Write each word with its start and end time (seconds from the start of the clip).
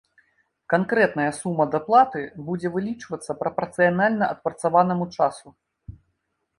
Канкрэтная 0.73 1.27
сума 1.39 1.67
даплаты 1.75 2.21
будзе 2.49 2.67
вылічвацца 2.79 3.31
прапарцыянальна 3.45 4.25
адпрацаванаму 4.35 5.05
часу. 5.19 5.47